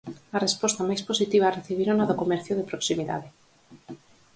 A 0.35 0.37
resposta 0.45 0.87
máis 0.89 1.01
positiva 1.09 1.55
recibírona 1.57 2.07
do 2.09 2.19
comercio 2.21 2.53
de 2.55 2.67
proximidade. 2.71 3.29